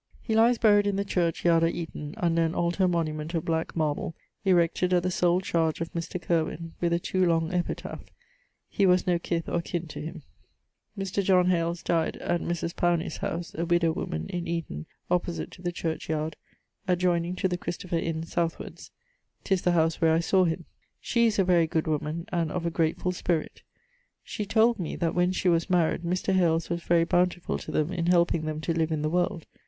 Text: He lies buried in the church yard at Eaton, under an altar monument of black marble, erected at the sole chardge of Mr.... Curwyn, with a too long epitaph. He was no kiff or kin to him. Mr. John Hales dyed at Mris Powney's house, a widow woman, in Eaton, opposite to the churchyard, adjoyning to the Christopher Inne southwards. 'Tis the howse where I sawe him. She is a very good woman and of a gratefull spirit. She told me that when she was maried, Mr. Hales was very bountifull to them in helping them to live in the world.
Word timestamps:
He 0.19 0.33
lies 0.33 0.57
buried 0.57 0.87
in 0.87 0.95
the 0.95 1.05
church 1.05 1.45
yard 1.45 1.61
at 1.63 1.75
Eaton, 1.75 2.15
under 2.17 2.41
an 2.43 2.55
altar 2.55 2.87
monument 2.87 3.35
of 3.35 3.45
black 3.45 3.75
marble, 3.75 4.15
erected 4.43 4.93
at 4.93 5.03
the 5.03 5.11
sole 5.11 5.41
chardge 5.41 5.79
of 5.79 5.93
Mr.... 5.93 6.19
Curwyn, 6.19 6.71
with 6.81 6.91
a 6.91 6.97
too 6.97 7.23
long 7.23 7.53
epitaph. 7.53 8.01
He 8.67 8.87
was 8.87 9.05
no 9.05 9.19
kiff 9.19 9.47
or 9.47 9.61
kin 9.61 9.85
to 9.89 10.01
him. 10.01 10.23
Mr. 10.97 11.23
John 11.23 11.51
Hales 11.51 11.83
dyed 11.83 12.17
at 12.17 12.41
Mris 12.41 12.73
Powney's 12.73 13.17
house, 13.17 13.53
a 13.53 13.63
widow 13.63 13.91
woman, 13.91 14.25
in 14.29 14.47
Eaton, 14.47 14.87
opposite 15.11 15.51
to 15.51 15.61
the 15.61 15.71
churchyard, 15.71 16.35
adjoyning 16.87 17.35
to 17.37 17.47
the 17.47 17.55
Christopher 17.59 17.99
Inne 17.99 18.23
southwards. 18.25 18.89
'Tis 19.43 19.61
the 19.61 19.73
howse 19.73 20.01
where 20.01 20.13
I 20.13 20.19
sawe 20.19 20.45
him. 20.45 20.65
She 20.99 21.27
is 21.27 21.37
a 21.37 21.43
very 21.43 21.67
good 21.67 21.85
woman 21.85 22.25
and 22.29 22.51
of 22.51 22.65
a 22.65 22.71
gratefull 22.71 23.13
spirit. 23.13 23.61
She 24.23 24.47
told 24.47 24.79
me 24.79 24.95
that 24.95 25.13
when 25.13 25.31
she 25.31 25.47
was 25.47 25.67
maried, 25.69 25.99
Mr. 26.01 26.33
Hales 26.33 26.71
was 26.71 26.81
very 26.81 27.05
bountifull 27.05 27.59
to 27.59 27.71
them 27.71 27.93
in 27.93 28.07
helping 28.07 28.45
them 28.47 28.61
to 28.61 28.73
live 28.73 28.91
in 28.91 29.03
the 29.03 29.07
world. 29.11 29.45